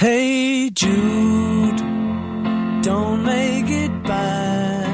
[0.00, 1.76] Hey Jude,
[2.80, 4.88] don't make it bad.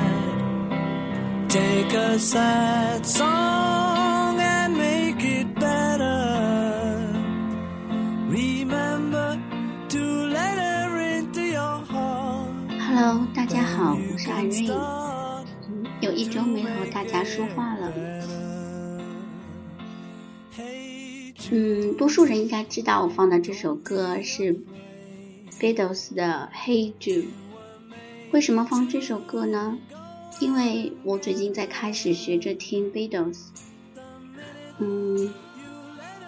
[1.48, 7.06] Take a sad song and make it better.
[8.28, 9.38] Remember
[9.90, 12.50] to let her into your heart.
[12.76, 14.66] Hello，大家好，我是 Irene。
[14.66, 15.46] start
[16.00, 17.92] 有一周没和大家说话了。
[21.52, 24.58] 嗯，多数人应该知道我放的这首歌是
[25.58, 27.22] Beatles 的《Hey Jude》。
[28.30, 29.78] 为什么放这首歌呢？
[30.38, 33.38] 因为我最近在开始学着听 Beatles。
[34.78, 35.32] 嗯，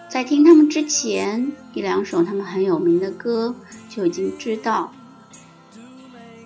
[0.09, 3.55] 在听他们之前，一两首他们很有名的歌
[3.87, 4.91] 就已经知道，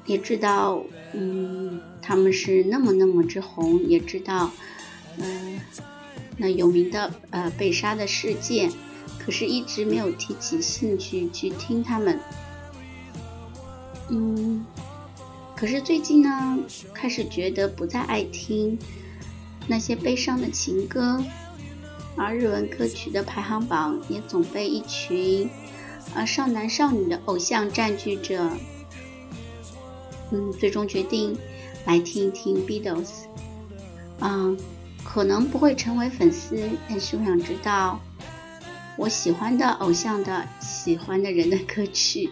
[0.05, 4.51] 也知道，嗯，他们是那么那么之红，也知道，
[5.19, 5.61] 嗯、
[6.35, 8.69] 那有名的呃被杀的事件，
[9.17, 12.19] 可是一直没有提起兴趣去听他们。
[14.09, 14.65] 嗯，
[15.55, 16.59] 可是最近呢，
[16.93, 18.77] 开始觉得不再爱听
[19.67, 21.23] 那些悲伤的情歌，
[22.17, 25.49] 而日文歌曲的排行榜也总被一群
[26.13, 28.49] 啊少男少女的偶像占据着。
[30.31, 31.37] 嗯，最终决定
[31.85, 33.23] 来听一听 Beatles。
[34.19, 34.57] 嗯，
[35.03, 36.57] 可能不会成为粉丝，
[36.89, 37.99] 但是我想知道
[38.97, 42.29] 我喜欢的偶像的喜欢的人的歌曲，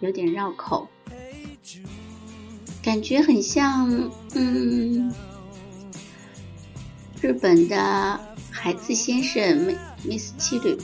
[0.00, 0.88] 有点绕口，
[2.82, 5.14] 感觉很像嗯
[7.20, 10.76] 日本的孩子先生 Miss 七律。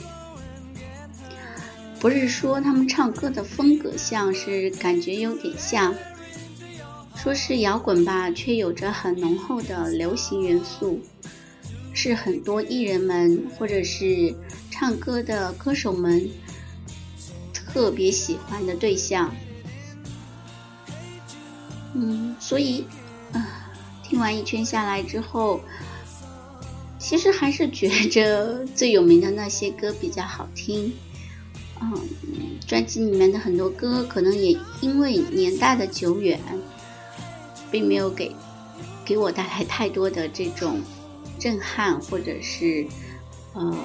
[1.99, 5.93] 不是说他们唱歌的风格像是感觉有点像，
[7.17, 11.01] 说是摇滚吧，却有着很浓厚的流行元素，
[11.93, 14.33] 是很多艺人们或者是
[14.71, 16.29] 唱歌的歌手们
[17.53, 19.35] 特别喜欢的对象。
[21.93, 22.85] 嗯，所以
[23.33, 23.71] 啊，
[24.03, 25.61] 听完一圈下来之后，
[26.99, 30.93] 其实还是觉着最有名的那些歌比较好听。
[31.81, 31.91] 嗯，
[32.67, 36.39] 专辑里面的很多歌可能也因为年代的久远，
[37.71, 38.35] 并没有给
[39.05, 40.81] 给我带来太多的这种
[41.39, 42.85] 震撼或者是
[43.53, 43.75] 呃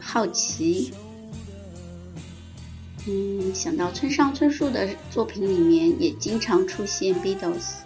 [0.00, 0.92] 好奇。
[3.06, 7.80] 嗯，想到村上春树的作品里面也经常出现 Beatles，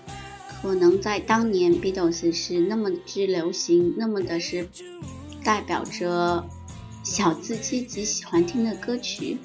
[0.61, 4.69] 可能在当年 Beatles 是那么之流行，那么的是
[5.43, 6.47] 代表着
[7.03, 9.39] 小资阶级喜欢听的歌曲。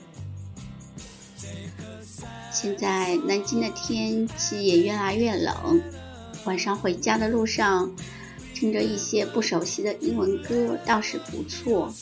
[2.52, 5.82] 现在南京的天气也越来越冷，
[6.44, 7.96] 晚上回家的路上，
[8.54, 11.94] 听着一些不熟悉的英文歌倒是不错。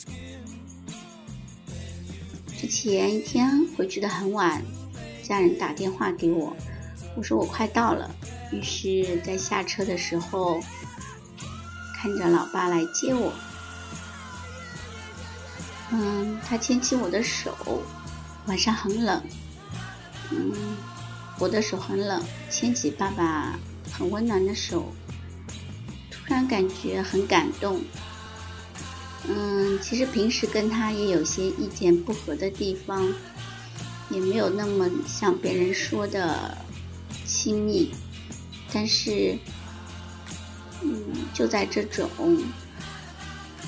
[2.60, 4.62] 之前一天回去的很晚，
[5.22, 6.54] 家人打电话给我，
[7.16, 8.14] 我说我快到了，
[8.52, 10.60] 于是，在下车的时候，
[11.96, 13.32] 看着老爸来接我。
[15.90, 17.56] 嗯，他牵起我的手，
[18.44, 19.22] 晚上很冷。
[20.30, 20.52] 嗯，
[21.38, 23.58] 我的手很冷，牵起爸爸
[23.90, 24.92] 很温暖的手，
[26.10, 27.80] 突然感觉很感动。
[29.28, 33.12] 嗯，其实平时跟他也有些意见不合的地方，
[34.08, 36.56] 也没有那么像别人说的
[37.26, 37.92] 亲密，
[38.72, 39.38] 但是，
[40.82, 41.04] 嗯，
[41.34, 42.08] 就在这种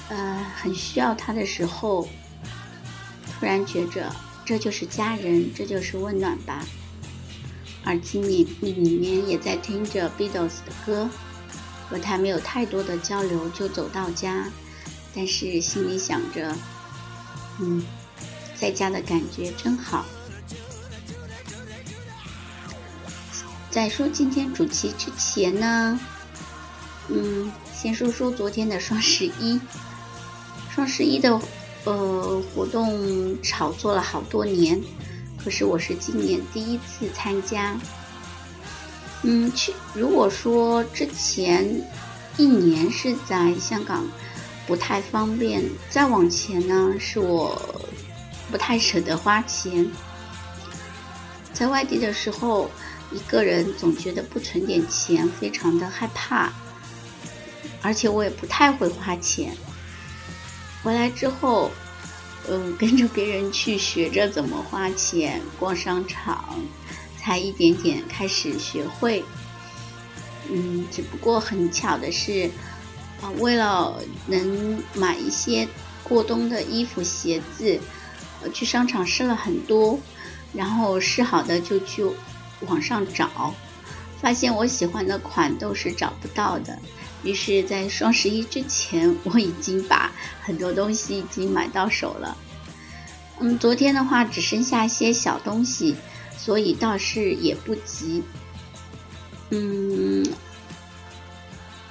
[0.08, 2.08] 呃很需要他的时候，
[3.38, 4.10] 突然觉着
[4.44, 6.64] 这就是家人，这就是温暖吧。
[7.84, 11.08] 耳机里里面也在听着 Beatles 的歌，
[11.88, 14.48] 和他没有太多的交流，就走到家。
[15.14, 16.54] 但是心里想着，
[17.60, 17.84] 嗯，
[18.56, 20.06] 在家的感觉真好。
[23.70, 26.00] 在说今天主题之前呢，
[27.08, 29.60] 嗯，先说说昨天的双十一。
[30.74, 31.38] 双十一的
[31.84, 34.80] 呃活动炒作了好多年，
[35.44, 37.76] 可是我是今年第一次参加。
[39.22, 41.86] 嗯，去如果说之前
[42.38, 44.06] 一年是在香港。
[44.66, 47.60] 不太方便，再往前呢，是我
[48.50, 49.90] 不太舍得花钱。
[51.52, 52.70] 在外地的时候，
[53.10, 56.52] 一个人总觉得不存点钱非常的害怕，
[57.82, 59.52] 而且我也不太会花钱。
[60.82, 61.70] 回来之后，
[62.48, 66.60] 嗯，跟着别人去学着怎么花钱，逛商场，
[67.18, 69.24] 才一点点开始学会。
[70.48, 72.48] 嗯，只不过很巧的是。
[73.22, 75.66] 啊，为了能买一些
[76.02, 77.80] 过冬的衣服、鞋子，
[78.52, 79.98] 去商场试了很多，
[80.52, 82.04] 然后试好的就去
[82.66, 83.54] 网上找，
[84.20, 86.76] 发现我喜欢的款都是找不到的。
[87.22, 90.10] 于是，在双十一之前， 我已经把
[90.42, 92.36] 很多东西已经买到手了。
[93.38, 95.94] 嗯，昨天的话只剩下一些小东西，
[96.36, 98.24] 所以倒是也不急。
[99.50, 100.26] 嗯，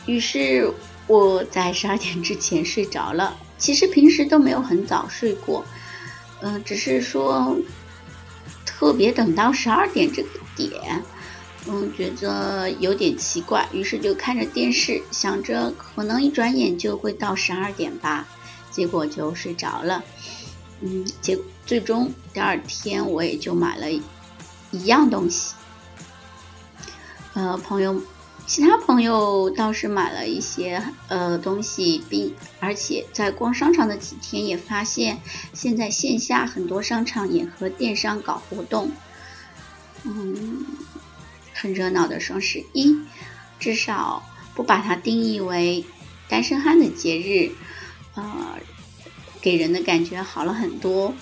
[0.06, 0.70] 于是
[1.12, 3.38] 我在十二点之前睡着了。
[3.58, 5.64] 其实平时都没有很早睡过，
[6.40, 7.56] 嗯，只是说
[8.66, 11.04] 特别等到十二点这个点，
[11.68, 18.26] 嗯，觉得有点奇怪，于是就看着电视，想着可能一转眼就会到十二点吧，
[18.72, 20.04] 结果就睡着了。
[20.80, 23.92] 嗯，结最终第二天我也就买了
[24.72, 25.54] 一样东西，
[27.34, 28.02] 呃，朋友。
[28.48, 35.22] 其他朋友倒是买了一些呃东西，并而且在逛商场的几天也发现，
[35.54, 38.92] 现在线下很多商场也和电商搞活动，
[40.04, 40.66] 嗯，
[41.54, 42.98] 很热闹的双十一，
[43.58, 44.22] 至少
[44.54, 45.86] 不把它定义为
[46.28, 47.52] 单身汉的节日，
[48.16, 48.58] 呃，
[49.40, 51.14] 给人的感觉好了很多。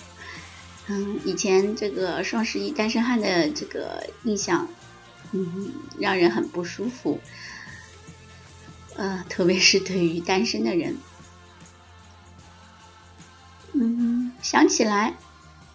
[0.88, 4.68] 嗯，以前这个双十一单身汉的这个印象。
[5.32, 7.20] 嗯，让人很不舒服，
[8.96, 10.98] 呃，特别是对于单身的人。
[13.74, 15.16] 嗯，想起来，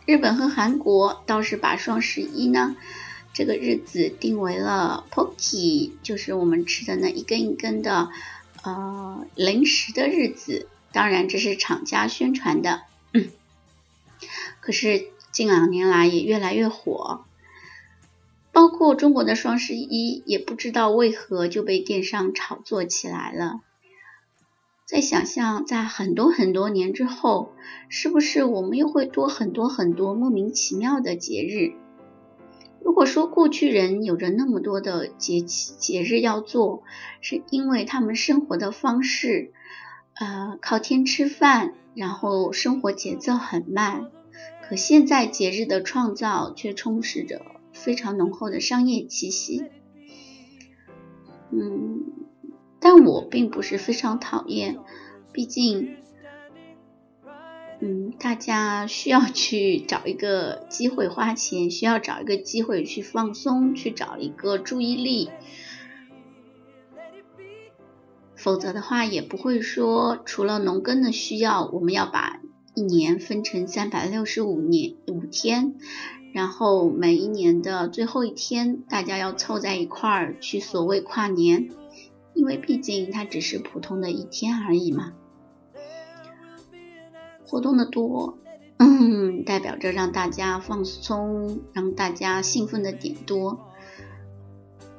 [0.07, 2.75] 日本和韩国倒是把双十一呢
[3.33, 8.11] 这个日子定为了 Pocky，就是我们吃的那一根一根的
[8.63, 10.69] 呃零食的日子。
[10.93, 12.83] 当然，这是厂家宣传的，
[14.61, 17.25] 可是近两年来也越来越火。
[18.55, 23.61] 包括中国的双十一，也不知道为何就被电商炒作起来了。
[24.87, 27.51] 在想象，在很多很多年之后，
[27.89, 31.75] 是不是我们又会多很多很多莫名其妙的节日？
[32.81, 36.85] 如果说过去人有着那么多的节气节日要做，
[37.21, 39.53] 是因为他们生活的方式，
[40.15, 44.13] 呃，靠天吃饭，然后生活节奏很慢。
[44.63, 47.54] 可现在节日的创造却充斥着。
[47.75, 49.65] 非常浓厚的商业气息，
[51.51, 52.05] 嗯，
[52.81, 54.79] 但我并不是非常讨厌，
[55.33, 55.97] 毕竟，
[57.81, 65.29] 嗯，大家需要去找一个机会花钱，需要找一个机会去放松，去找一个注意力，
[68.37, 72.41] 否则的话也不会说，除了农耕的需要，我们要把
[72.75, 75.75] 一年分成三百六十五年五天。
[76.35, 81.69] 然后每一年的最后一天，大家要凑在一块儿去所谓跨年，
[82.35, 85.13] 因为毕竟它只是普通的一天而已嘛。
[87.47, 88.37] 活动的多，
[88.79, 93.61] 嗯，代表着让大家放松，让大家兴奋的点多。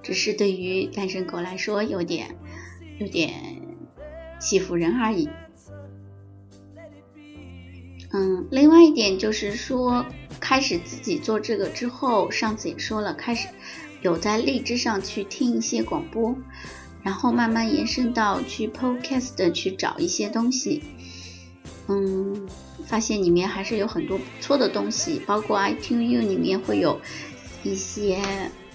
[0.02, 2.38] 只是对于单身狗来说，有点
[2.98, 3.62] 有点
[4.40, 5.28] 欺负人而已。
[8.14, 10.06] 嗯，另外一点就是说。
[10.48, 13.48] 开始自己做这个之后，上次也说了，开始
[14.04, 16.36] 有在荔枝上去听一些广播，
[17.02, 20.84] 然后慢慢延伸到去 Podcast 去找一些东西。
[21.88, 22.48] 嗯，
[22.86, 27.02] 发现里面还是有很多不错的东西，包括 iTunes 里面会有
[27.64, 28.22] 一些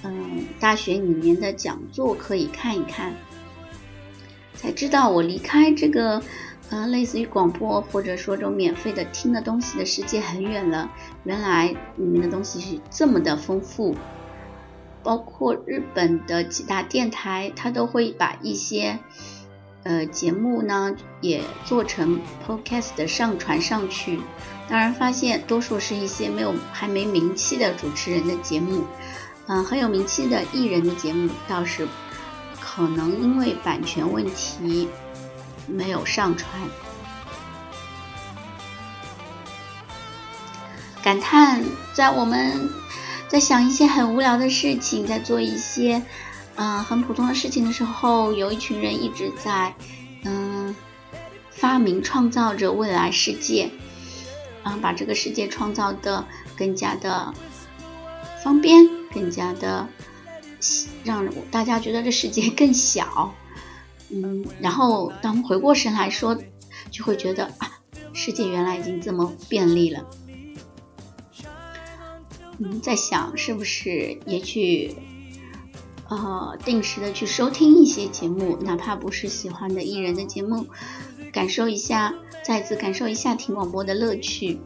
[0.02, 3.14] 嗯大学里面的讲座可以看一看，
[4.54, 6.20] 才知道我离开这个。
[6.70, 10.88] 呃，类似于广播或者说这种免费的听的东西的世界很远了。
[11.24, 13.96] 原来里面的东西是这么的丰富，
[15.02, 19.00] 包括日本的几大电台，它都会把一些
[19.82, 24.20] 呃节目呢也做成 podcast 的上传上去。
[24.68, 28.84] 当然，发现多数是一些没有还没名气的主持人的节目，
[29.48, 31.84] 嗯，很有名气的艺人的节目倒是
[32.60, 34.88] 可能因为版权问题。
[35.70, 36.48] 没有上传，
[41.02, 42.68] 感叹在我们
[43.28, 46.02] 在想一些很无聊的事情，在做一些
[46.56, 49.74] 嗯很普通的事情的时候，有一群人一直在
[50.24, 50.74] 嗯
[51.50, 53.70] 发明创造着未来世界，
[54.62, 57.32] 啊把这个世界创造的更加的
[58.44, 59.88] 方便，更加的
[61.04, 63.32] 让大家觉得这世界更小。
[64.12, 66.36] 嗯，然后当回过神来说，
[66.90, 67.80] 就会觉得啊，
[68.12, 70.04] 世界原来已经这么便利了。
[72.58, 74.94] 嗯，在想是不是也去
[76.08, 80.66] 呃定时的去收听一些节目，哪怕不是喜欢的艺人的节目，
[81.32, 82.12] 感受一下，
[82.44, 84.60] 再次感受一下听广播的乐趣。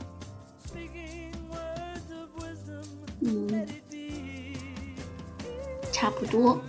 [3.20, 3.66] 嗯，
[5.92, 6.60] 差不多，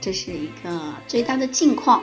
[0.00, 2.02] 这是一个最大的近况。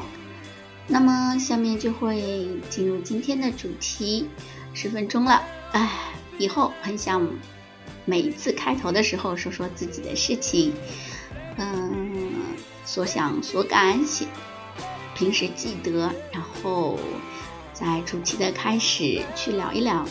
[0.88, 4.30] 那么下面就会进入今天的主题，
[4.74, 5.42] 十分钟了，
[5.74, 5.90] 哎，
[6.38, 7.28] 以后很想
[8.06, 10.74] 每一次开头的时候说说自己的事情，
[11.58, 12.34] 嗯，
[12.86, 14.26] 所想所感写，
[15.14, 16.98] 平时记得，然后
[17.74, 20.06] 在主题的开始去聊一聊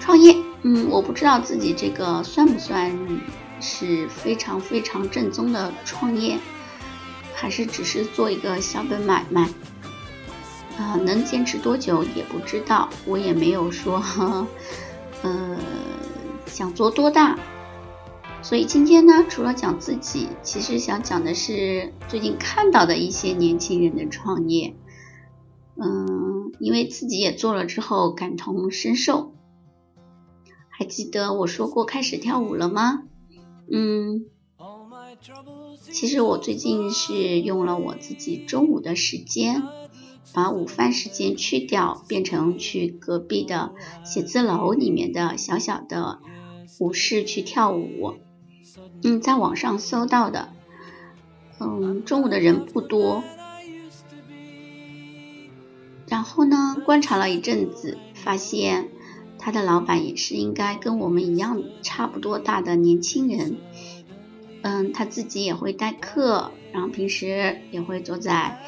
[0.00, 0.34] 创业。
[0.62, 2.90] 嗯，我不知道自己这个算不算
[3.60, 6.38] 是非常非常正宗的创业。
[7.32, 9.48] 还是只是做一个小本买卖，
[10.76, 12.90] 啊，能坚持多久也不知道。
[13.06, 14.02] 我也没有说，
[15.22, 15.56] 呃，
[16.44, 17.38] 想做多大。
[18.42, 24.74] 所以今天呢，除了讲自己，其实想讲的是最近看到的一些年轻人的创业。
[25.76, 29.32] 嗯，因为自己也做了之后感同身受。
[30.68, 33.04] 还记得我说过开始跳舞了吗？
[33.70, 34.26] 嗯。
[35.80, 39.62] 其实我最近是用了我自己中午的时间，
[40.32, 43.72] 把午饭时间去掉，变成去隔壁的
[44.04, 46.20] 写字楼里面的小小的
[46.78, 48.14] 舞室去跳舞。
[49.02, 50.52] 嗯，在网上搜到的，
[51.58, 53.22] 嗯，中午的人不多。
[56.06, 58.88] 然后呢，观察了一阵子，发现
[59.40, 63.56] 他的老板也是应该跟我们一样差不多大的年轻人。
[64.62, 68.60] 嗯，他自己也会代课，然后平时也会坐在，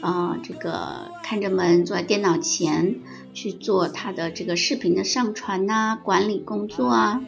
[0.00, 3.00] 呃，这个看着门，坐在电脑前
[3.34, 7.20] 去做他的这个视频的上传呐，管理工作啊。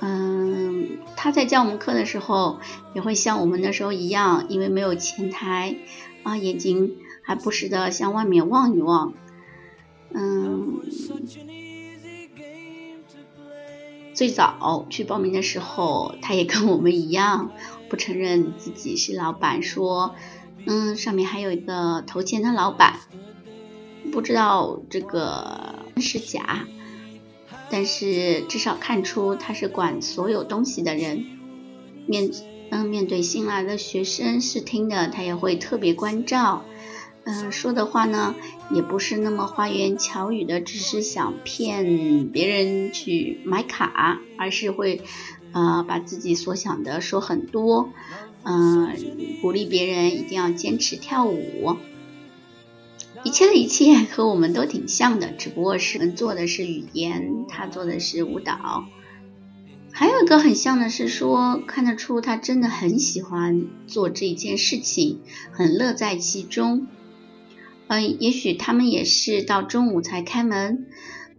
[0.00, 2.58] 嗯，他在教我们课的时候，
[2.94, 5.76] 也会像我们那时候一样，因为没有前台，
[6.24, 9.14] 啊，眼睛还不时的向外面望一望，
[10.14, 10.80] 嗯。
[14.14, 17.50] 最早去报名的时候，他也跟我们一样，
[17.88, 20.14] 不承认自己是老板，说，
[20.66, 23.00] 嗯，上面还有一个投钱的老板，
[24.12, 26.66] 不知道这个是假，
[27.70, 31.24] 但是至少看出他是管所有东西的人，
[32.06, 32.30] 面，
[32.70, 36.64] 嗯，面对新来的学生试听的，他也会特别关照。
[37.24, 38.34] 嗯，说的话呢，
[38.70, 45.00] 也不是那么花言巧语的，只是想骗别人去买卡，而是会，
[45.52, 47.90] 呃，把自己所想的说很多，
[48.42, 48.96] 嗯，
[49.40, 51.76] 鼓励别人一定要坚持跳舞，
[53.22, 58.86] 一切的一切和我们都挺像的，只不过是做的是语言，他做的是舞蹈。
[59.92, 65.20] 还有一个很像的是说，看得出他真的很喜欢做这件事情，
[65.52, 66.88] 很乐在其中。
[67.92, 70.86] 嗯，也许他们也是到中午才开门，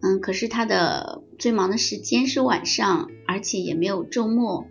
[0.03, 4.67] 嗯，可是他的最忙的时间是晚上，而且也没有周末，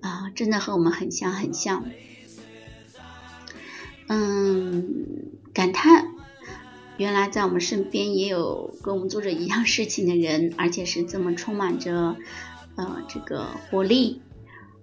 [0.00, 1.84] 啊，真的和我们很像很像。
[4.08, 5.04] 嗯，
[5.54, 6.08] 感叹，
[6.96, 12.16] 原来在我们身边也有跟我们做着一样事情的人，而且是这么充满着
[12.74, 14.22] 呃这个活力。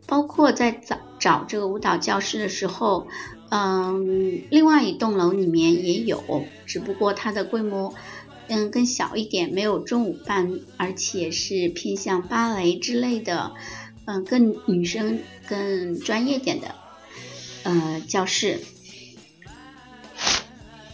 [0.08, 3.10] 包括在找找这个舞蹈教室的时候。
[3.51, 7.96] 嗯，另外一栋楼里面也有，只不过它的规模
[8.48, 13.53] 嗯更小一点，没有中午班，而且是偏向芭蕾之类的，
[14.06, 16.75] 嗯，更女生更专业点的
[17.63, 18.60] 呃教室。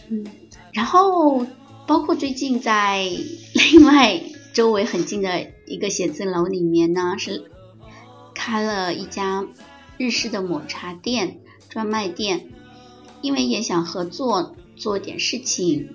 [0.08, 0.24] 嗯，
[0.72, 1.46] 然后
[1.86, 3.04] 包括最近在
[3.72, 4.22] 另外
[4.54, 7.50] 周围很近的一个写字楼里面呢，是
[8.34, 9.46] 开了一家
[9.98, 11.40] 日式的抹茶店。
[11.68, 12.48] 专卖店，
[13.22, 15.94] 因为也想合作做点事情，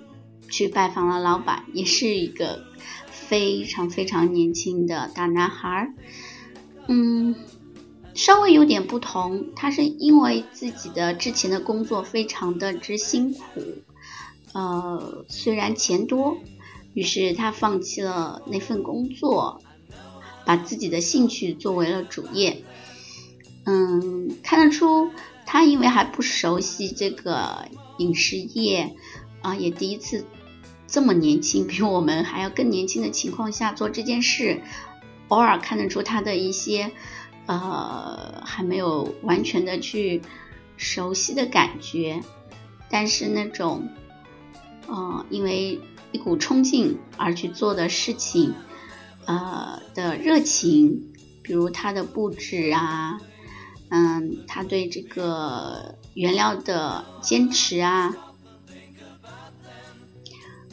[0.50, 2.64] 去拜访了老板，也是一个
[3.10, 5.92] 非常非常年轻的大男孩
[6.88, 7.34] 嗯，
[8.14, 13.40] 稍微有点不同，他是因为自己的之前的工作非常的之辛苦，
[14.52, 16.36] 呃，虽然钱多，
[16.92, 19.62] 于是他放弃了那份工作，
[20.44, 22.62] 把自己的兴趣作为了主业。
[23.64, 25.10] 嗯，看得出。
[25.44, 27.68] 他因为还不熟悉这个
[27.98, 28.96] 影视业，
[29.42, 30.24] 啊，也第一次
[30.86, 34.62] 这么年轻，比我们还要更年轻的情况下做这件事，
[35.28, 36.90] 偶尔看得出他的一些
[37.46, 40.22] 呃还没有完全的去
[40.76, 42.22] 熟悉的感觉，
[42.88, 43.88] 但是那种，
[44.86, 45.80] 呃，因为
[46.12, 48.54] 一股冲劲而去做的事情，
[49.26, 53.20] 呃的热情，比如他的布置啊。
[53.94, 58.16] 嗯，他对这个原料的坚持啊，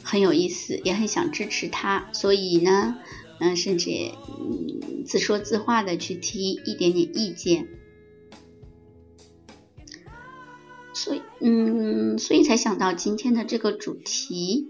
[0.02, 2.08] 很有意思，也很想支持他。
[2.14, 2.96] 所以呢，
[3.38, 3.90] 嗯，甚至
[4.26, 7.68] 嗯自说自话的去提一点点意见。
[10.94, 14.68] 所以，嗯，所以才想到今天的这个主题。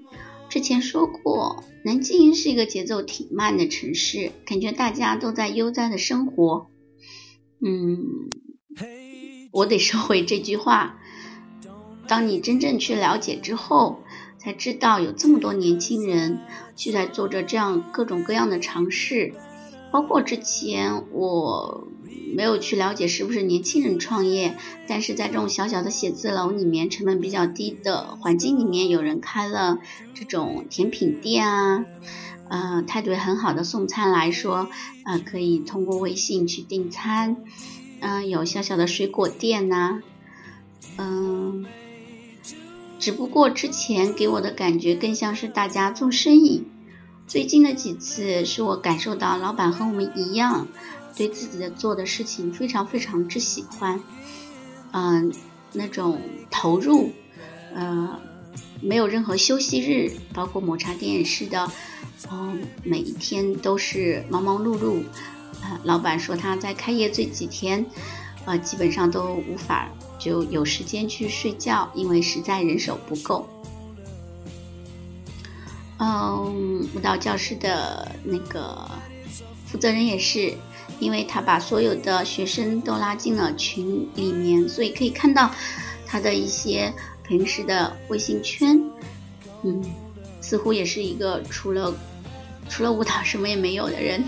[0.49, 6.70] 之前说过，南京是一个节奏挺慢的城市，感觉大家都在悠哉的生活。
[7.63, 8.29] 嗯，
[9.53, 10.99] 我得收回这句话。
[12.09, 14.01] 当你真正去了解之后，
[14.39, 16.41] 才知道有这么多年轻人
[16.77, 19.35] 去在做着这样各种各样的尝试，
[19.93, 21.87] 包括之前我。
[22.33, 29.81] 没有去了解是不是年轻人创业，但是在这种小小的写字楼里面，成本比较低的环境里面，有人开了
[30.15, 31.85] 这种甜品店啊，
[32.51, 34.69] 呃，态度很好的送餐来说，
[35.07, 37.37] 呃，可以通过微信去订餐，
[38.01, 40.03] 嗯，有小小的水果店呐，
[40.99, 41.65] 嗯，
[42.99, 46.65] 只不过之前给我的感觉更像是大家做生意，
[47.27, 50.67] 最近的几次是我感受到老板和我们一样。
[51.17, 54.01] 对自己的做的事情非常非常之喜欢，
[54.93, 55.33] 嗯，
[55.73, 57.11] 那种投入，
[57.75, 58.21] 呃，
[58.81, 61.71] 没有任何休息日，包括抹茶店也是的，
[62.31, 65.03] 嗯，每一天都是忙忙碌碌，
[65.63, 67.85] 啊，老板说他在开业这几天，
[68.45, 73.49] 呃，基本上都无法就有时间去睡觉，因为实在人手不够。
[75.99, 78.91] 嗯，舞蹈教室的那个
[79.67, 80.53] 负责人也是。
[80.99, 85.51] 因为他把所有的学生都拉进了群里面，所以可以看到
[86.05, 86.93] 他的一些
[87.27, 88.79] 平时的微信圈。
[89.63, 89.83] 嗯，
[90.43, 91.95] 似乎也是一个除了
[92.71, 94.25] 除了舞蹈什么也没有的人。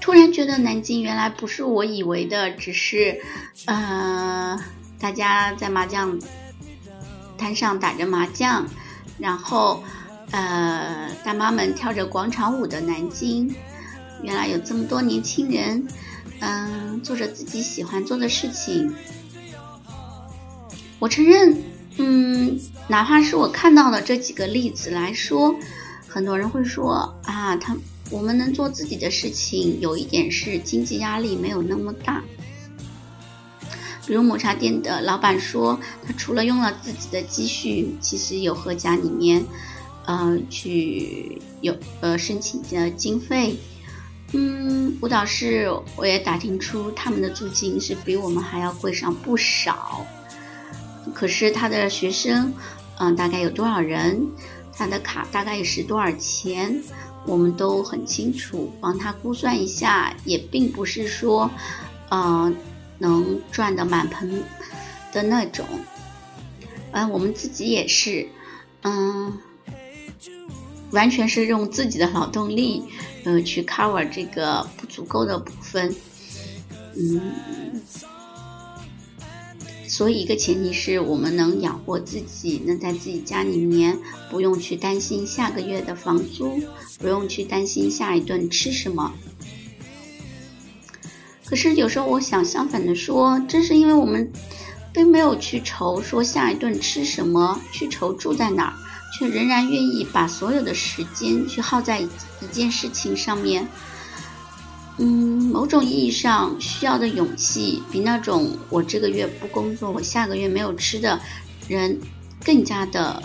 [0.00, 3.20] 突然觉得南京原来不是我以为的，只是
[3.66, 4.58] 呃
[4.98, 6.18] 大家在麻将
[7.36, 8.66] 摊上打着麻将，
[9.18, 9.84] 然后。
[10.30, 13.54] 呃，大妈们跳着广场舞的南京，
[14.20, 15.86] 原来有这么多年轻人，
[16.40, 18.92] 嗯，做着自己喜欢做的事情。
[20.98, 21.56] 我承认，
[21.96, 25.54] 嗯，哪怕是我看到的这几个例子来说，
[26.08, 27.76] 很多人会说啊，他
[28.10, 32.22] 我们能做自己的事情，有一点是经济压力没有那么大。
[34.06, 39.44] 比如抹茶店的老板说，他除了用了自己的积蓄，其实有和家里面。
[40.06, 43.56] 呃，去有呃申请的经费，
[44.32, 50.06] 嗯，舞蹈室我也打听出他们的租金是比我们还要贵上不少。
[51.12, 52.54] 可是他的学生，
[52.98, 54.26] 嗯，大概有多少人？
[54.72, 56.82] 他的卡大概也是多少钱？
[57.26, 61.50] 我们都很清楚，帮他估算一下，也并不是说，
[62.08, 62.52] 呃，
[62.98, 64.42] 能赚的满盆
[65.12, 65.66] 的那种。
[66.92, 68.28] 嗯，我们自己也是，
[68.82, 69.38] 嗯。
[70.90, 72.80] 完全是用自己的劳动力，
[73.24, 75.92] 呃，去 cover 这个不足够的部分，
[76.94, 77.20] 嗯，
[79.96, 83.96] 所以一个前提是我们能养活自己，能在自己家里面
[84.28, 86.60] 不用去担心下个月的房租，
[86.98, 89.14] 不用去担心下一顿吃什么。
[91.44, 94.32] 可是有时候我想相反的说，正是因为我们
[94.92, 98.74] 并没有去愁说下一顿吃什么，去愁住在哪儿。
[99.16, 102.08] 却仍然愿意把所有的时间去耗在一
[102.50, 103.68] 件事情上面，
[104.98, 111.20] 嗯，某种意义上需要的勇气，比那种我这个月不工作，我下个月没有吃的
[111.66, 111.98] 人
[112.44, 113.20] 更加的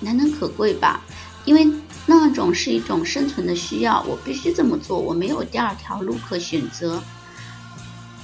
[0.00, 1.00] 难能可贵吧？
[1.46, 1.66] 因为
[2.04, 7.02] 那种是一种生存的需要，我必须这么做，我没有第二条路可选择。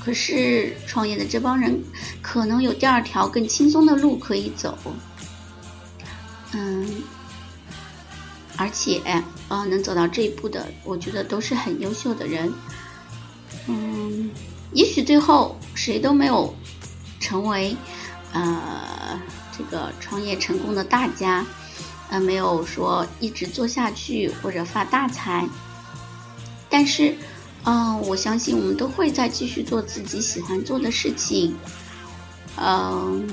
[0.05, 1.81] 可是创业的这帮人
[2.21, 4.77] 可能有第二条更轻松的路可以走。
[6.53, 6.87] 嗯，
[8.57, 9.01] 而且，
[9.49, 12.53] 呃，能走到这一步的，我觉得都是很优秀的人。
[13.67, 14.31] 嗯，
[14.73, 16.55] 也许最后谁都没有
[17.21, 17.77] 成为，
[18.33, 19.21] 呃，
[19.57, 21.45] 这个创业成功的大家，
[22.11, 25.47] 呃，没有说一直做下去或者发大财。
[26.69, 27.17] 但是，
[27.65, 31.57] 嗯，我相信我们都会在继续做自己喜欢做的事情。
[32.57, 33.27] 嗯。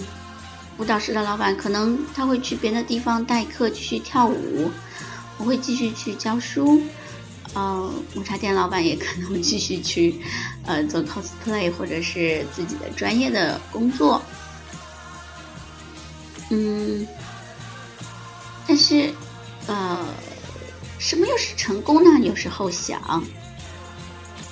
[0.78, 4.72] 舞蹈室的老板可能他会去别的地方代课继续跳舞，
[5.38, 6.82] 我会继续去教书。
[7.60, 10.16] 呃，抹茶店老板也可能继续去
[10.66, 14.22] 呃做 cosplay 或者是自己的专业的工作。
[16.50, 17.06] 嗯，
[18.66, 19.14] 但是
[19.68, 20.00] 呃，
[21.00, 22.26] 什么又是成功呢？
[22.26, 23.22] 有时候想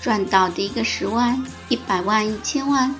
[0.02, 2.94] 赚到第一个十万、一百万、一千万。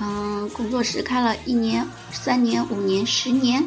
[0.00, 3.66] 嗯，工作室开了一年、三年、五年、十年，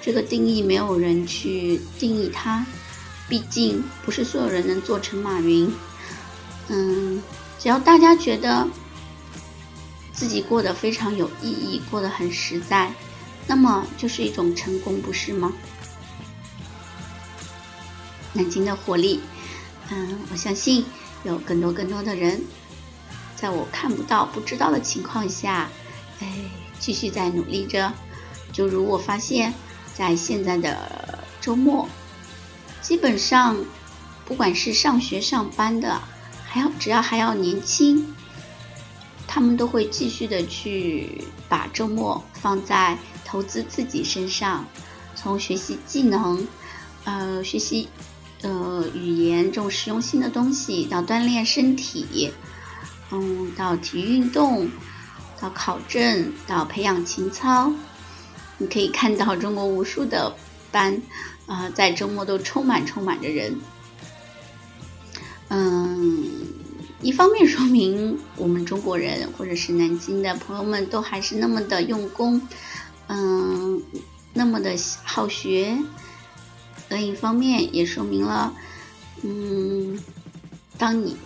[0.00, 2.64] 这个定义没有人去定义它。
[3.28, 5.70] 毕竟不是所有人能做成马云。
[6.68, 7.22] 嗯，
[7.58, 8.66] 只要大家觉得
[10.12, 12.92] 自己过得非常有意义，过得很实在，
[13.46, 15.52] 那么就是一种成功，不是吗？
[18.32, 19.20] 南京的活力，
[19.90, 20.84] 嗯，我相信
[21.24, 22.40] 有更多更多的人，
[23.34, 25.68] 在我看不到、不知道的情况下，
[26.20, 26.26] 哎，
[26.78, 27.92] 继续在努力着。
[28.52, 29.52] 就如我发现，
[29.94, 31.88] 在现在的周末，
[32.88, 33.54] 基本上，
[34.24, 36.00] 不管是上学上班的，
[36.46, 38.14] 还要只要还要年轻，
[39.26, 42.96] 他们都会继续的去把周末放在
[43.26, 44.64] 投资自己身上，
[45.14, 46.48] 从学习技能，
[47.04, 47.90] 呃，学习。
[48.40, 52.32] 呃，语言这种实用性的东西，到锻炼身体，
[53.10, 54.70] 嗯，到体育运动，
[55.38, 57.70] 到考证，到培养情操，
[58.56, 60.32] 你可以看到中国无数的
[60.70, 61.00] 班，
[61.46, 63.58] 啊，在周末都充满充满着人。
[65.48, 66.30] 嗯，
[67.00, 72.46] 一方面说明我们中国人或者是南京的朋友们都还是那么的用功，
[73.06, 73.82] 嗯，
[74.34, 75.78] 那么的好学。
[76.90, 78.54] 另一方面，也说明了，
[79.22, 79.98] 嗯，
[80.78, 81.16] 当你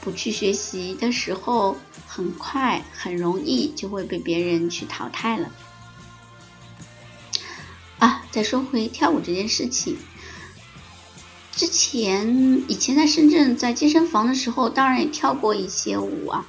[0.00, 1.76] 不去学习的时候，
[2.06, 5.52] 很快、很容易就会被别人去淘汰了。
[8.30, 9.96] 再说回跳舞这件事情，
[11.52, 16.46] 之前以前在深圳在健身房的时候，当然也跳过一些舞啊，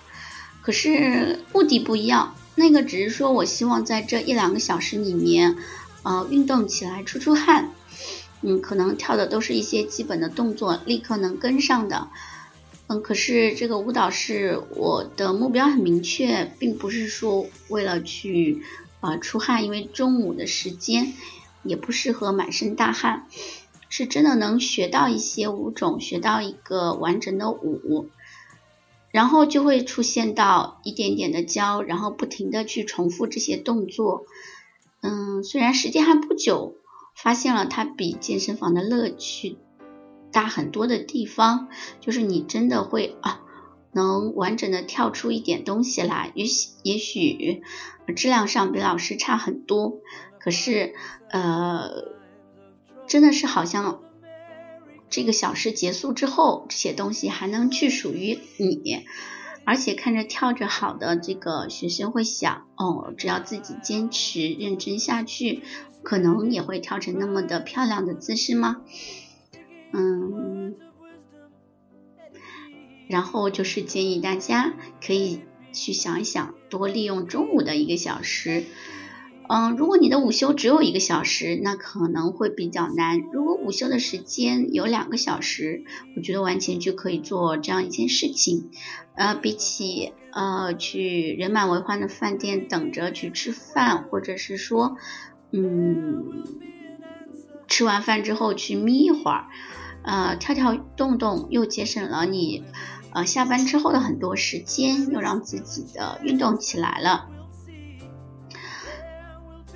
[0.62, 5.58] 可是目的不一样，那个只是说我希望在这一两个小时里面。
[6.04, 7.76] 呃，运动起来出出汗，
[8.42, 12.08] 嗯，可能跳的都是一些基本的动作，立刻能跟上的，
[12.88, 18.64] 嗯，可是这个舞蹈是我的目标很明确，并不是说为了去
[19.02, 21.14] 呃出汗，因为中午的时间
[21.64, 23.28] 也不适合满身大汗，
[23.90, 28.10] 是真的能学到一些舞种，学到一个完整的舞，
[29.12, 34.26] 然后就会出现到一点点的教，然后不停的去重复这些动作。
[35.02, 36.76] 嗯，虽然时间还不久，
[37.16, 39.58] 发现了它比健身房的乐趣
[40.32, 41.68] 大很多的地方，
[42.00, 43.42] 就是你真的会啊，
[43.92, 46.32] 能完整的跳出一点东西来。
[46.36, 47.62] 也许也许
[48.16, 50.00] 质量上比老师差很多，
[50.44, 50.94] 可是
[51.30, 52.10] 呃，
[53.08, 54.02] 真的是好像
[55.10, 59.06] 这个小时结束之后，这些东西还能去属于你。
[59.64, 65.62] 而且看着跳着好的这个学生会想，哦，只要自己坚持认真下去，
[66.02, 68.82] 可能也会跳成那么的漂亮的姿势吗？
[69.94, 70.76] 嗯，
[73.08, 74.74] 然后就是建议大家
[75.06, 75.42] 可以
[75.74, 78.64] 去想一想，多利用中午的一个小时。
[79.54, 83.20] 嗯，如果你的午休只有一个小时，那可能会比较难。
[83.34, 85.84] 如果午休的时间有两个小时，
[86.16, 88.70] 我觉得完全就可以做这样一件事情。
[89.14, 94.96] 呃，比起呃去人满为患的饭店等着去吃饭，或者是说，
[95.52, 96.46] 嗯，
[97.68, 99.48] 吃完饭之后去眯一会儿，
[100.04, 102.64] 呃，跳跳动动，又节省了你
[103.14, 107.28] 呃下班之后的很多时间，又让自己的运动起来了。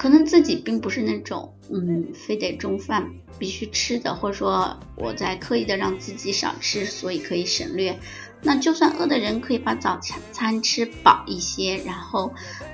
[0.06, 7.98] 可能自己并不是那种，嗯，非得中饭必须吃的，或者说我在刻意的让自己少吃，所以可以省略。
[8.44, 12.32] 那就算饿的人可以把早餐餐吃饱一些，然后，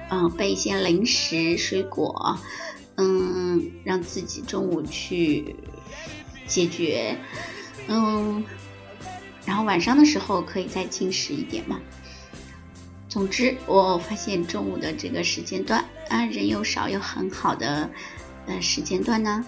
[0.09, 2.37] 嗯，备一些零食、水果，
[2.97, 5.55] 嗯，让自己中午去
[6.45, 7.17] 解决，
[7.87, 8.43] 嗯，
[9.45, 11.79] 然后晚上的时候可以再进食一点嘛。
[13.07, 17.89] 总之，我发现中午的这个时间段啊，人又少又很好的
[18.45, 19.45] 呃时间段呢，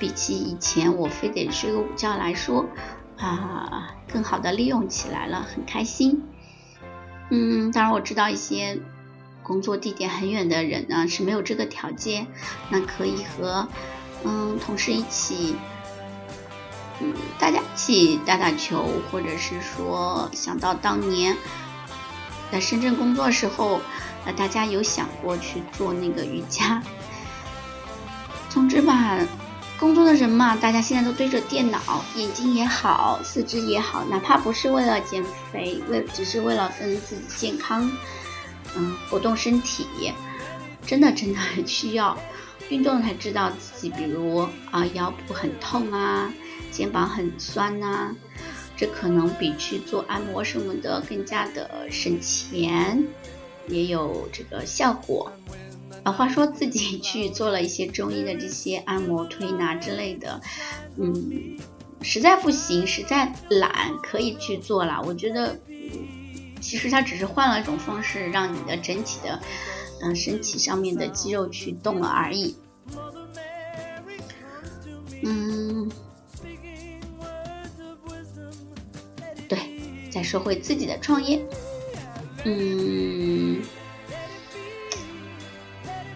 [0.00, 2.66] 比起以前我非得睡个午觉来说
[3.16, 6.24] 啊，更好的利用起来了，很开心。
[7.30, 8.80] 嗯，当然我知道一些
[9.44, 12.26] 工作地点很远的人呢是没有这个条件，
[12.68, 13.68] 那可以和
[14.24, 15.54] 嗯同事一起，
[17.00, 21.36] 嗯大家一起打打球，或者是说想到当年。
[22.50, 23.80] 在深圳工作时候，
[24.24, 26.82] 呃，大家有想过去做那个瑜伽？
[28.48, 29.18] 总之吧，
[29.78, 37.90] 工作的人嘛，大家现在都对着电脑，眼睛也好，四肢也好，哪怕不是为了减肥，为只是为了跟自己健康，
[38.76, 40.12] 嗯，活动身体，
[40.86, 42.16] 真的真的很需要
[42.68, 46.32] 运动才知道自己，比如啊腰部很痛啊，
[46.70, 48.14] 肩膀很酸呐。
[48.74, 53.04] 这可能比去做按摩什么的更加的省钱，
[53.72, 55.32] 也有这个效果。
[56.04, 60.40] 啊，话说自己 去做了一些中医的这些按摩、推拿之类的，
[60.96, 61.56] 嗯，
[62.00, 65.00] 实在不行，实在懒，可以去做了。
[65.06, 65.56] 我觉得，
[66.60, 69.40] 其实它只是换了一种方式，让你的整体的，
[70.02, 72.56] 嗯，身体上面的肌肉去动了而已。
[75.22, 75.88] 嗯，
[79.48, 79.56] 对，
[80.10, 81.40] 再说回自己的创业，
[82.44, 83.62] 嗯。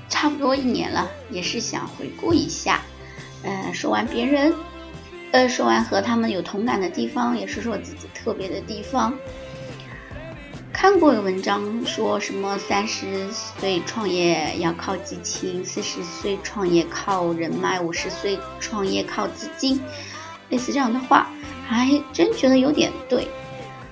[0.09, 2.81] 差不多一年了，也是想回顾一下。
[3.43, 4.55] 呃，说完别人，
[5.31, 9.13] 呃，说完和他们有同感的地方，也说说自己特别的地方。
[10.73, 19.81] 看过有文章说什么三十岁创业要靠激情，四十岁创业靠人脉，五十岁创业靠资金，
[20.49, 21.31] 类似这样的话，
[21.67, 23.29] 还真觉得有点对。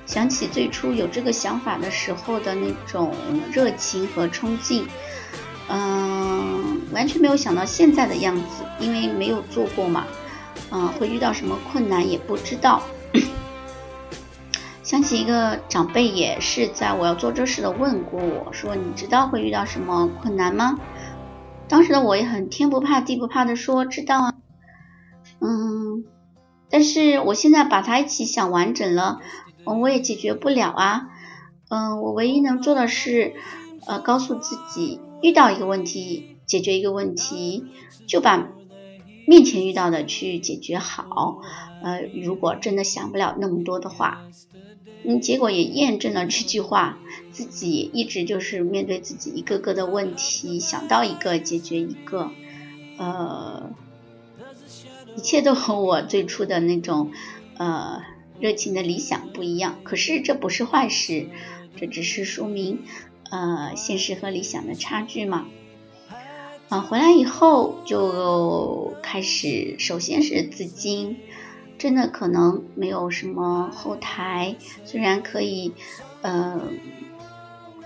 [0.06, 3.14] 想起最初有这个想法的时候的那种
[3.52, 4.86] 热情和冲劲。
[5.68, 10.04] 嗯，完全没有想到现在的样子，因为没有做过嘛，
[10.70, 12.82] 嗯，会遇到什么困难也不知道。
[14.84, 20.78] 想起一个长辈也是在我要做这事的问过我说：“你知道会遇到什么困难吗？”
[21.66, 24.34] 当时的我也很天不怕地不怕的说：“知道啊。”
[25.40, 26.04] 嗯，
[26.68, 29.20] 但是我现在把它一起想完整了，
[29.64, 31.08] 我也解决不了啊。
[31.68, 33.34] 嗯，我唯一能做的是，
[33.86, 35.00] 呃，告诉自己。
[35.22, 37.64] 遇到一个问题，解决一个问题，
[38.06, 38.50] 就把
[39.26, 41.40] 面前遇到的去解决好。
[41.82, 44.22] 呃，如果真的想不了那么多的话，
[45.02, 46.98] 嗯，结果也验证了这句话，
[47.30, 52.30] 自己一直就是面对自己一个个的问题，想到一个解决一个，
[52.98, 53.70] 呃，
[55.16, 57.12] 一切都和我最初的那种
[57.56, 58.02] 呃
[58.40, 59.78] 热情的理想不一样。
[59.84, 61.28] 可是这不是坏事，
[61.76, 62.80] 这只是说明。
[63.30, 65.46] 呃，现实和理想的差距嘛。
[66.68, 71.16] 啊，回来以后就开始，首先是资金，
[71.76, 75.72] 真的可能没有什么后台，虽然可以，
[76.22, 76.60] 呃，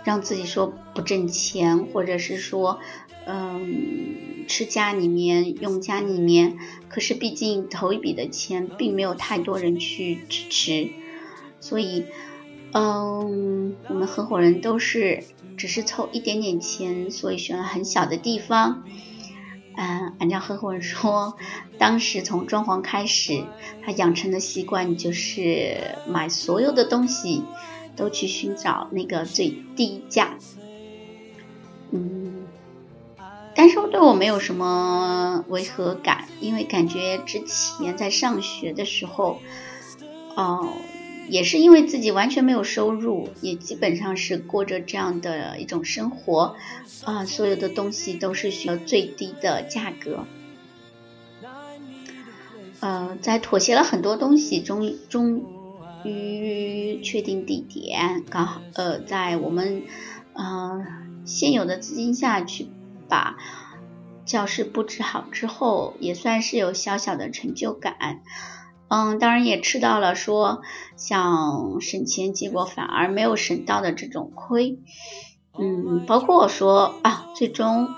[0.08, 2.80] 让自己说不挣钱，或者是说，
[3.26, 6.56] 嗯，吃家里面用家里面，
[6.88, 10.90] 可是毕竟头一笔的钱并没有太多人去支持，
[11.60, 12.06] 所以。
[12.70, 15.24] 嗯，我们合伙人都是
[15.56, 18.82] 只是凑一点点钱，所以选了很小的地方。
[19.74, 21.38] 嗯，按照合伙人说，
[21.78, 23.42] 当时从装潢开始，
[23.82, 27.42] 他养成的习惯就是买所有的东西
[27.98, 30.38] 都去寻找那个最低价。
[31.90, 32.46] 嗯，
[33.54, 39.40] 但是对我没有什么违和感，因为感觉之前在上学的时候，
[40.36, 40.72] 哦。
[41.30, 46.56] 也是因为自己完全没有收入，也基本上是过着这样的一种生活，
[47.04, 50.24] 啊，所有的东西都是需要最低的价格，
[52.80, 55.44] 呃，在妥协了很多东西，终终
[56.08, 59.82] 于确定地点，刚好呃，在我们
[60.32, 60.84] 呃
[61.24, 62.68] 现有的资金下去
[63.08, 63.36] 把
[64.24, 68.22] 教室布置好之后，也算是有小小的成就感。
[68.88, 70.62] 嗯，当然也吃到了说
[70.96, 74.78] 想省钱，结果反而没有省到的这种亏。
[75.58, 77.88] 嗯，包括说啊，最终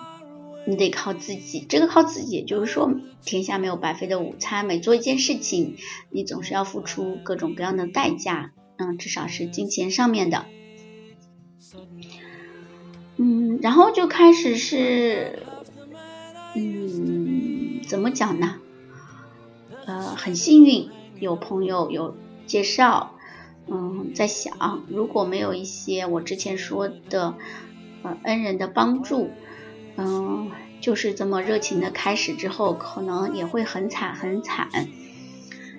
[0.67, 1.65] 你得靠自己。
[1.69, 2.93] 这个靠自己，也就是说，
[3.25, 4.65] 天下没有白费的午餐。
[4.67, 5.77] 每做一件事情，
[6.11, 8.53] 你总是要付出各种各样的代价。
[8.77, 10.47] 嗯，至少是金钱上面的。
[13.17, 15.43] 嗯，然后就开始是，
[16.55, 18.57] 嗯，怎么讲呢？
[19.85, 23.15] 呃，很幸运有朋友有介绍，
[23.67, 27.35] 嗯，在想如果没有一些我之前说的
[28.03, 29.31] 呃恩人的帮助，
[30.01, 34.69] 嗯，就是这么热情的开始之后，可能也会很惨很惨。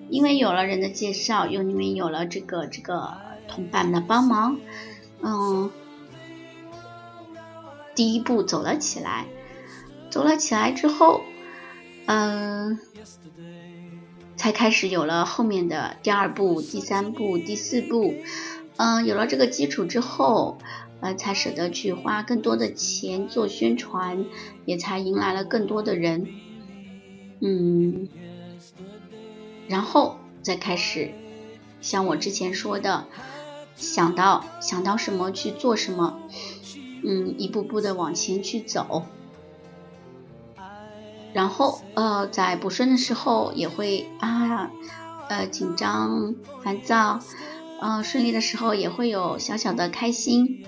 [0.10, 3.14] 因为有了人的介绍，又因为有了这个这个
[3.48, 4.58] 同伴的帮忙，
[5.22, 5.72] 嗯，
[7.96, 9.26] 第一步走了起来，
[10.10, 11.22] 走了起来之后，
[12.06, 12.80] 嗯。
[14.38, 18.16] 才开始有了后面的第二步、第三步、第四步，
[18.76, 20.58] 嗯，有了这个基础之后，
[21.02, 24.26] 呃，才舍得去花更多的钱做宣传，
[24.66, 26.28] 也才迎来了更多的人，
[27.42, 28.08] 嗯，
[29.68, 31.12] 然后再开始
[31.82, 33.06] 像我之前说的，
[33.76, 36.20] 想到想到什么去做什么，
[37.04, 39.04] 嗯，一步步的往前去走。
[41.34, 44.70] 然后，呃，在不顺的时候也会啊，
[45.30, 47.22] 呃，紧张、烦躁，
[47.82, 50.66] 嗯，顺利的时候也会有小小的开心，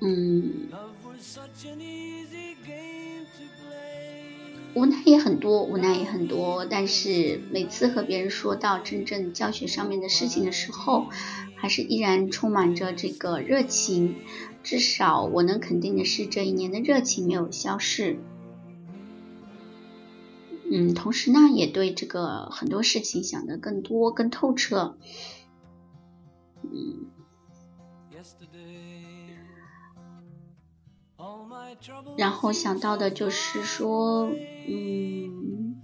[0.00, 0.68] 嗯，
[4.74, 6.66] 无奈也很多，无奈也很多。
[6.66, 11.06] 但是每次和别人说到真正教学上面的事情的时候，
[11.56, 14.16] 还是依然充满着这个热情。
[14.62, 18.18] 至少我能肯定的是，这一年的热情没有消逝。
[20.70, 24.98] 嗯，同时呢，也对这个很多事情想得更多、更透彻。
[26.64, 27.06] 嗯。
[32.16, 34.30] 然后想到的就是说，
[34.66, 35.76] 嗯，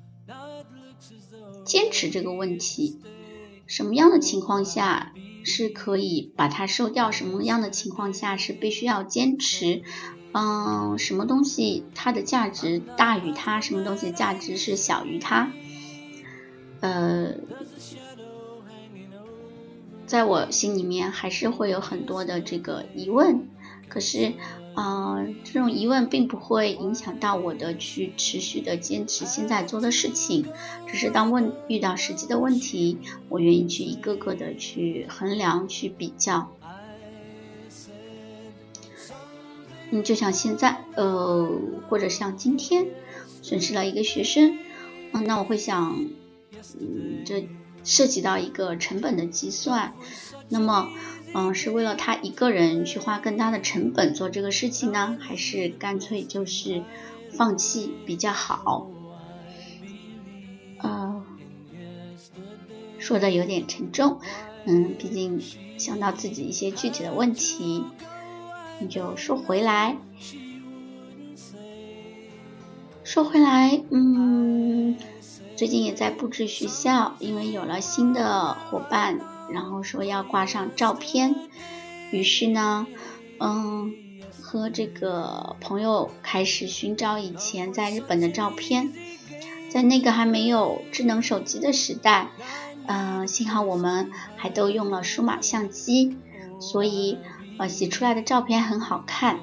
[1.65, 2.99] 坚持这个问题，
[3.67, 5.13] 什么样的情况下
[5.45, 7.11] 是可以把它收掉？
[7.11, 9.83] 什么样的情况下是必须要坚持？
[10.33, 13.61] 嗯，什么东西它的价值大于它？
[13.61, 15.53] 什么东西价值是小于它？
[16.81, 17.35] 呃，
[20.07, 23.51] 在我心里面还是会有很多的这个疑问，
[23.89, 24.33] 可是。
[24.75, 30.47] 啊，这种疑问并不会影响到我的去持续的坚持现在做的事情，
[30.87, 36.51] 只是当问遇到实际的问题，我愿意去一个个的去衡量、去比较。
[39.91, 41.53] 嗯，就像现在，呃，
[41.91, 42.87] 或者像今天
[43.43, 44.59] 损失了一个学生，
[45.13, 45.99] 嗯，那我会想，
[46.81, 47.47] 嗯，这
[47.85, 49.95] 涉及到一个成本的计算，
[50.49, 50.91] 那么。
[51.35, 56.83] 嗯，是为了他一个人去花更大的成本做这个事情呢，还是干脆就是
[57.31, 58.91] 放弃比较好？
[60.77, 61.25] 呃，
[62.99, 64.21] 说的有点沉重，
[64.67, 65.41] 嗯，毕竟
[65.79, 67.83] 想到自己一些具体的问题，
[68.79, 69.97] 你就说回来，
[73.05, 74.99] 说回来，嗯，
[75.63, 79.21] 最近也在布置学校，因为有了新的伙伴。
[79.49, 81.37] 然后说要挂上照片，
[82.11, 82.89] 于是呢，
[83.39, 83.95] 嗯，
[84.41, 88.93] 和这个朋友开始寻找以前在日本的照片，
[89.71, 92.31] 在那个还没有智能手机的时代，
[92.87, 96.17] 嗯，幸好我们还都用了数码相机，
[96.59, 97.19] 所以
[97.61, 99.39] 呃洗出来的照片很好看，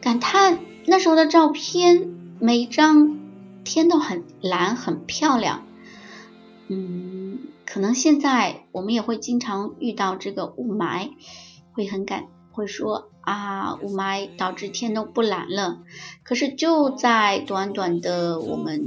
[0.00, 2.08] 感叹那时候的照片
[2.38, 3.18] 每一张
[3.70, 5.64] 天都很蓝很漂亮，
[6.68, 7.38] 嗯。
[7.64, 11.10] 可能现在我们也会经常遇到这个雾霾，
[11.72, 15.78] 会很感会说啊，雾霾导致天都不蓝了。
[16.24, 18.84] 可是就在短短的我们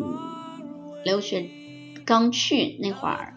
[1.05, 1.49] 留学
[2.03, 3.35] 刚去那会儿，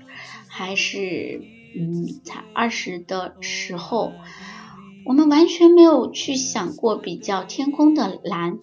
[0.49, 1.41] 还是
[1.77, 4.11] 嗯才二十的时候，
[5.05, 8.59] 我们完全没有去想过比较天空的蓝，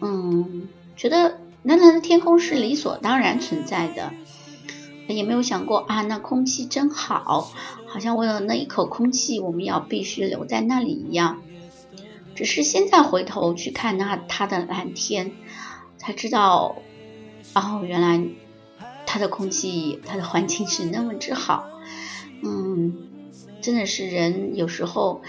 [0.00, 4.12] 嗯，觉得蓝蓝的天空是理所当然存在的。
[5.08, 7.50] 也没有想过啊，那空气真好，
[7.86, 11.42] 好像为了那一口空气，我们要必须留在那里一样。
[12.34, 15.32] 只是现在回头去看那它的蓝天，
[15.98, 16.76] 才知道，
[17.54, 18.24] 哦，原来
[19.04, 21.68] 它的空气、它的环境是那么之好。
[22.42, 22.96] 嗯，
[23.60, 25.20] 真的是人有时候，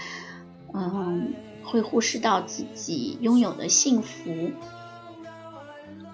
[0.72, 4.50] 嗯，会忽视到自己拥有的幸福。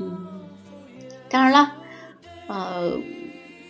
[0.00, 0.26] 嗯，
[1.28, 1.72] 当然了，
[2.48, 2.98] 呃。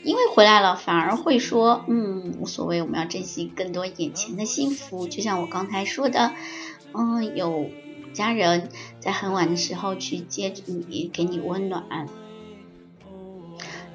[0.03, 5.07] 因为回来了，反而会说，嗯，无所谓，我们要珍惜更多眼前的幸福。
[5.07, 6.33] 就像我刚才说的，
[6.95, 7.69] 嗯，有
[8.15, 11.83] 家人在很晚的时候去接你，给你温暖；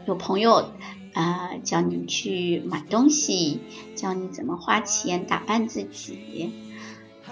[0.06, 0.69] 有朋友
[1.15, 3.62] 啊，教你去买东西，
[3.95, 6.54] 教你怎么花钱打扮自己。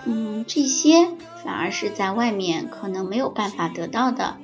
[0.06, 1.12] 嗯，这些
[1.44, 4.38] 反而是在外面可能没有办法得到的。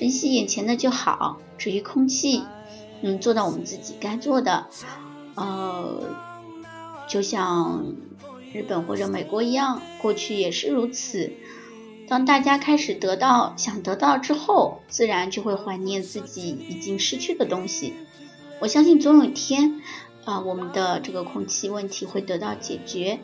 [0.00, 1.38] 珍惜眼前的就好。
[1.58, 2.42] 至于空气。
[3.02, 4.66] 嗯，做到我们自己该做的，
[5.34, 6.14] 呃，
[7.08, 7.94] 就像
[8.52, 11.32] 日本或者美国一样，过去也是如此。
[12.06, 17.94] 当大家开始得到想得到之后，自然就会怀念自己已经失去的东西。
[18.58, 19.80] 我相信总有一天，
[20.26, 23.20] 啊，我们的这个空气问题会得到解决。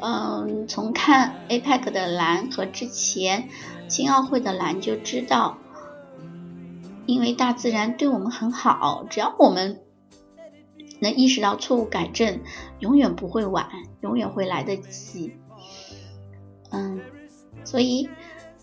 [0.00, 3.50] 嗯，从看 APEC 的蓝和之前
[3.86, 5.58] 青奥会的蓝就知道。
[7.10, 9.82] 因为大自然对我们很好，只要我们
[11.00, 12.40] 能意识到错误改正，
[12.78, 13.68] 永远不会晚，
[14.00, 15.32] 永远会来得及。
[16.70, 17.00] 嗯，
[17.64, 18.08] 所以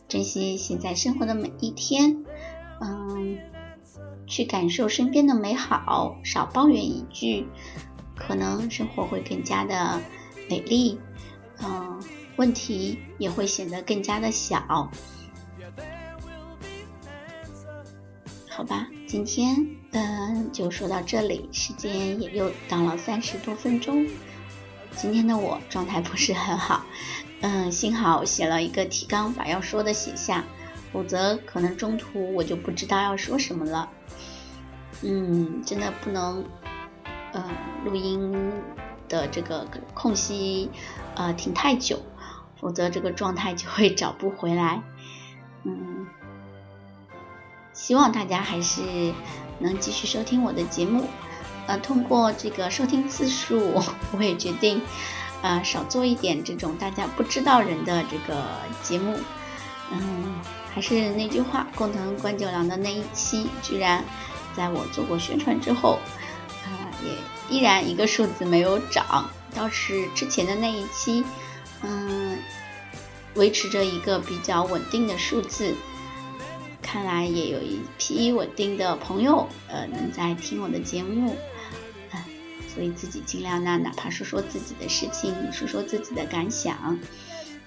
[0.08, 2.24] 珍惜现在生活的每一天，
[2.80, 3.38] 嗯，
[4.28, 7.46] 去感受身边的美好，少抱怨一句，
[8.16, 10.00] 可能生活会更加的
[10.50, 10.98] 美丽，
[11.62, 12.02] 嗯，
[12.38, 14.90] 问题也会显得更加的小。
[18.58, 19.56] 好吧，今天
[19.92, 24.04] 嗯就说到这里，时间也又到了三十多分钟，
[24.96, 26.84] 今天的我状态不是很好，
[27.42, 30.44] 嗯，幸好写了一个提纲，把要说的写下，
[30.92, 33.88] 否则可能中途我就不知道要说什么了。
[35.04, 36.44] 嗯，真的不能，
[37.34, 37.44] 呃，
[37.86, 38.52] 录音
[39.08, 40.72] 的这个空隙，
[41.14, 42.02] 呃，停太久，
[42.60, 44.82] 否则这个状态就会找不回来。
[45.64, 45.97] 嗯，
[47.78, 48.82] 希望大家还是
[49.60, 51.08] 能继续收听我的节目。
[51.68, 53.82] 呃，通过这个收听次数，
[54.18, 54.82] 我也决定，
[55.42, 58.44] 呃，少做一点这种大家不知道人的这个
[58.82, 59.18] 节目。
[59.92, 60.42] 嗯，
[60.74, 64.04] 还是那句话，工藤官九郎的那一期，居然
[64.56, 66.00] 在我做过宣传之后，
[66.66, 71.24] 啊，也依然一个数字没有涨，倒是之前的那一期，
[71.84, 72.40] 嗯，
[73.36, 75.76] 维持着一个比较稳定的数字。
[76.88, 81.36] 看来也有一批稳定的朋友，呃，能在听我的节目。
[82.74, 86.98] 所以自己尽量呢，哪怕说说自己的事情，说说自己的感想，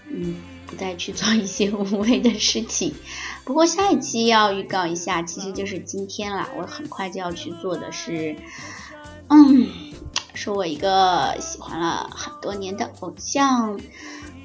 [0.09, 2.95] 嗯，不再去做一些无谓的事情。
[3.45, 6.49] 不过下一期要预告一下，其实就是今天了。
[6.57, 8.37] 我很快就要去做的是，
[9.29, 9.69] 嗯，
[10.33, 13.79] 说我一个喜欢了很多年的偶像，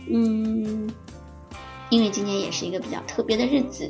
[0.09, 0.89] 嗯，
[1.91, 3.89] 因为今天也是一个比较特别的日子。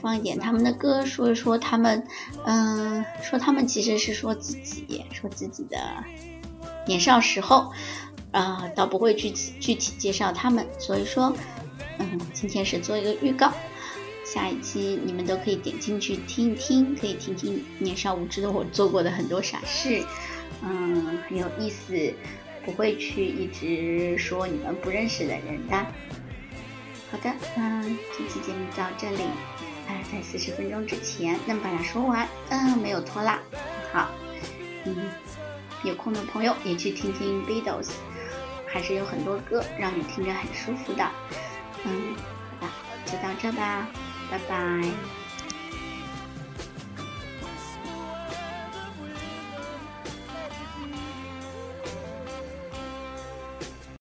[0.00, 2.06] 放一点他们的歌，说一说他们，
[2.44, 5.76] 嗯，说他们其实是说自己，说自己的
[6.86, 7.72] 年少时候，
[8.32, 11.32] 啊，倒不会具体具体介绍他们，所以说，
[11.98, 13.52] 嗯，今天是做一个预告，
[14.24, 20.02] 下一期你们都可以点进去听一听，可以听听年少无知的我做过的很多傻事，
[20.62, 22.12] 嗯，很有意思，
[22.64, 25.76] 不会去一直说你们不认识的人的。
[27.10, 29.22] 好的，那这期节目到这里。
[30.12, 31.38] 在四十分钟之前。
[31.46, 33.38] 那么把它说完，嗯，没有拖拉，
[33.92, 34.08] 好，
[34.84, 35.10] 嗯，
[35.82, 37.90] 有空的朋友也去听听 Beatles，
[38.66, 41.04] 还是有很多歌让你听着很舒服的，
[41.84, 42.14] 嗯，
[42.60, 43.88] 好的，就到这吧，
[44.30, 45.17] 拜拜。